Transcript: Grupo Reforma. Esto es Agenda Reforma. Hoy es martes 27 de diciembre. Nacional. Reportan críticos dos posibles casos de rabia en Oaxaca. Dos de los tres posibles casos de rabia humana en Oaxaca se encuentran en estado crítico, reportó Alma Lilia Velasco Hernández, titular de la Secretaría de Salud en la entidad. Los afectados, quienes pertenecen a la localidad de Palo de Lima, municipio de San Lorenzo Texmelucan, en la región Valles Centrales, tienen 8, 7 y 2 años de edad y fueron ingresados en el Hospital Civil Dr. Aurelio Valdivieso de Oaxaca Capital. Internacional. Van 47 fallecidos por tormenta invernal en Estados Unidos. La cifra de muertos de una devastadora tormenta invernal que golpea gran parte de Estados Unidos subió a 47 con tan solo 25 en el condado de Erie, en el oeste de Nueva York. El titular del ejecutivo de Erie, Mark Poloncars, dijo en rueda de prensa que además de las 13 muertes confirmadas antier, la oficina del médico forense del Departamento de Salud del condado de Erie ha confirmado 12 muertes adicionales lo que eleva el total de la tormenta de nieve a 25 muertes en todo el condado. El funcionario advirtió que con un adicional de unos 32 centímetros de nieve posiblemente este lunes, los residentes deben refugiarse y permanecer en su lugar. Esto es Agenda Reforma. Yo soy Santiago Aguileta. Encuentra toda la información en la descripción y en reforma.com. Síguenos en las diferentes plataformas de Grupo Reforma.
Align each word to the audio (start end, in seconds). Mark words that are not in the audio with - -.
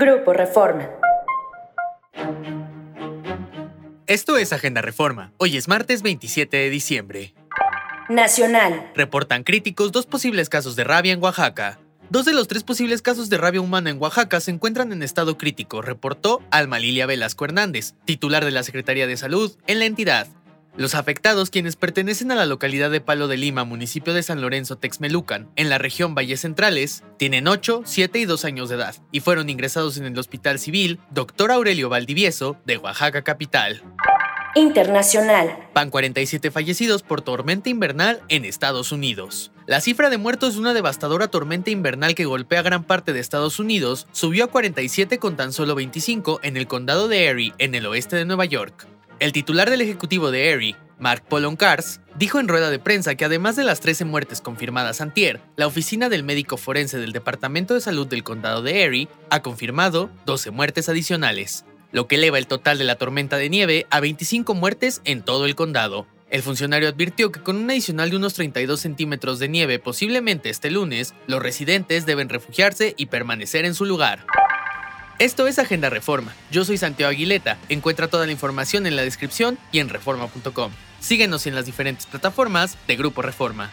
Grupo 0.00 0.32
Reforma. 0.32 0.88
Esto 4.06 4.36
es 4.38 4.52
Agenda 4.52 4.80
Reforma. 4.80 5.32
Hoy 5.38 5.56
es 5.56 5.66
martes 5.66 6.02
27 6.02 6.56
de 6.56 6.70
diciembre. 6.70 7.34
Nacional. 8.08 8.92
Reportan 8.94 9.42
críticos 9.42 9.90
dos 9.90 10.06
posibles 10.06 10.48
casos 10.48 10.76
de 10.76 10.84
rabia 10.84 11.12
en 11.12 11.20
Oaxaca. 11.20 11.80
Dos 12.10 12.26
de 12.26 12.32
los 12.32 12.46
tres 12.46 12.62
posibles 12.62 13.02
casos 13.02 13.28
de 13.28 13.38
rabia 13.38 13.60
humana 13.60 13.90
en 13.90 14.00
Oaxaca 14.00 14.38
se 14.38 14.52
encuentran 14.52 14.92
en 14.92 15.02
estado 15.02 15.36
crítico, 15.36 15.82
reportó 15.82 16.42
Alma 16.52 16.78
Lilia 16.78 17.06
Velasco 17.06 17.44
Hernández, 17.44 17.94
titular 18.04 18.44
de 18.44 18.52
la 18.52 18.62
Secretaría 18.62 19.08
de 19.08 19.16
Salud 19.16 19.56
en 19.66 19.80
la 19.80 19.86
entidad. 19.86 20.28
Los 20.78 20.94
afectados, 20.94 21.50
quienes 21.50 21.74
pertenecen 21.74 22.30
a 22.30 22.36
la 22.36 22.46
localidad 22.46 22.88
de 22.88 23.00
Palo 23.00 23.26
de 23.26 23.36
Lima, 23.36 23.64
municipio 23.64 24.14
de 24.14 24.22
San 24.22 24.40
Lorenzo 24.40 24.76
Texmelucan, 24.76 25.50
en 25.56 25.70
la 25.70 25.76
región 25.76 26.14
Valles 26.14 26.42
Centrales, 26.42 27.02
tienen 27.16 27.48
8, 27.48 27.82
7 27.84 28.20
y 28.20 28.24
2 28.26 28.44
años 28.44 28.68
de 28.68 28.76
edad 28.76 28.94
y 29.10 29.18
fueron 29.18 29.50
ingresados 29.50 29.96
en 29.96 30.04
el 30.04 30.16
Hospital 30.16 30.60
Civil 30.60 31.00
Dr. 31.10 31.50
Aurelio 31.50 31.88
Valdivieso 31.88 32.56
de 32.64 32.76
Oaxaca 32.76 33.22
Capital. 33.22 33.82
Internacional. 34.54 35.58
Van 35.74 35.90
47 35.90 36.52
fallecidos 36.52 37.02
por 37.02 37.22
tormenta 37.22 37.68
invernal 37.68 38.22
en 38.28 38.44
Estados 38.44 38.92
Unidos. 38.92 39.50
La 39.66 39.80
cifra 39.80 40.10
de 40.10 40.18
muertos 40.18 40.54
de 40.54 40.60
una 40.60 40.74
devastadora 40.74 41.26
tormenta 41.26 41.70
invernal 41.70 42.14
que 42.14 42.24
golpea 42.24 42.62
gran 42.62 42.84
parte 42.84 43.12
de 43.12 43.18
Estados 43.18 43.58
Unidos 43.58 44.06
subió 44.12 44.44
a 44.44 44.46
47 44.46 45.18
con 45.18 45.34
tan 45.34 45.52
solo 45.52 45.74
25 45.74 46.38
en 46.44 46.56
el 46.56 46.68
condado 46.68 47.08
de 47.08 47.24
Erie, 47.24 47.52
en 47.58 47.74
el 47.74 47.84
oeste 47.84 48.14
de 48.14 48.24
Nueva 48.24 48.44
York. 48.44 48.86
El 49.20 49.32
titular 49.32 49.68
del 49.68 49.80
ejecutivo 49.80 50.30
de 50.30 50.50
Erie, 50.50 50.76
Mark 50.98 51.24
Poloncars, 51.28 52.00
dijo 52.16 52.38
en 52.38 52.48
rueda 52.48 52.70
de 52.70 52.78
prensa 52.78 53.14
que 53.16 53.24
además 53.24 53.56
de 53.56 53.64
las 53.64 53.80
13 53.80 54.04
muertes 54.04 54.40
confirmadas 54.40 55.00
antier, 55.00 55.40
la 55.56 55.66
oficina 55.66 56.08
del 56.08 56.22
médico 56.22 56.56
forense 56.56 56.98
del 56.98 57.12
Departamento 57.12 57.74
de 57.74 57.80
Salud 57.80 58.06
del 58.06 58.22
condado 58.22 58.62
de 58.62 58.82
Erie 58.82 59.08
ha 59.30 59.42
confirmado 59.42 60.10
12 60.24 60.50
muertes 60.50 60.88
adicionales 60.88 61.64
lo 61.92 62.06
que 62.06 62.16
eleva 62.16 62.38
el 62.38 62.46
total 62.46 62.78
de 62.78 62.84
la 62.84 62.96
tormenta 62.96 63.36
de 63.36 63.48
nieve 63.48 63.86
a 63.90 64.00
25 64.00 64.54
muertes 64.54 65.00
en 65.04 65.22
todo 65.22 65.46
el 65.46 65.54
condado. 65.54 66.06
El 66.30 66.42
funcionario 66.42 66.88
advirtió 66.88 67.32
que 67.32 67.40
con 67.40 67.56
un 67.56 67.70
adicional 67.70 68.10
de 68.10 68.16
unos 68.16 68.34
32 68.34 68.78
centímetros 68.78 69.38
de 69.38 69.48
nieve 69.48 69.78
posiblemente 69.78 70.50
este 70.50 70.70
lunes, 70.70 71.14
los 71.26 71.42
residentes 71.42 72.04
deben 72.04 72.28
refugiarse 72.28 72.94
y 72.98 73.06
permanecer 73.06 73.64
en 73.64 73.74
su 73.74 73.86
lugar. 73.86 74.26
Esto 75.18 75.48
es 75.48 75.58
Agenda 75.58 75.90
Reforma. 75.90 76.32
Yo 76.52 76.64
soy 76.64 76.78
Santiago 76.78 77.10
Aguileta. 77.10 77.58
Encuentra 77.68 78.06
toda 78.06 78.24
la 78.24 78.30
información 78.30 78.86
en 78.86 78.94
la 78.94 79.02
descripción 79.02 79.58
y 79.72 79.80
en 79.80 79.88
reforma.com. 79.88 80.70
Síguenos 81.00 81.48
en 81.48 81.56
las 81.56 81.66
diferentes 81.66 82.06
plataformas 82.06 82.78
de 82.86 82.94
Grupo 82.94 83.20
Reforma. 83.20 83.68